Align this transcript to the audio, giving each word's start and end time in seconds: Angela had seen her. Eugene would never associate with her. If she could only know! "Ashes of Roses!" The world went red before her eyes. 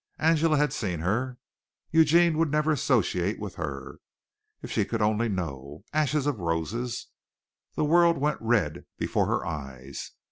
Angela 0.17 0.57
had 0.57 0.73
seen 0.73 1.01
her. 1.01 1.37
Eugene 1.91 2.35
would 2.39 2.49
never 2.49 2.71
associate 2.71 3.39
with 3.39 3.53
her. 3.53 3.99
If 4.63 4.71
she 4.71 4.83
could 4.83 4.99
only 4.99 5.29
know! 5.29 5.83
"Ashes 5.93 6.25
of 6.25 6.39
Roses!" 6.39 7.09
The 7.75 7.85
world 7.85 8.17
went 8.17 8.41
red 8.41 8.87
before 8.97 9.27
her 9.27 9.45
eyes. 9.45 10.13